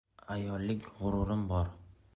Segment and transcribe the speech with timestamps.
[0.35, 1.73] Ayollik g‘ururim bor".